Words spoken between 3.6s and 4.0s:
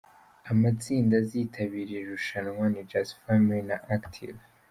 na